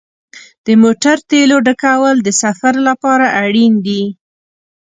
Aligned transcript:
د 0.65 0.67
موټر 0.83 1.17
تیلو 1.29 1.57
ډکول 1.67 2.15
د 2.23 2.29
سفر 2.43 2.73
لپاره 2.87 3.25
اړین 3.43 3.73
دي. 3.85 4.03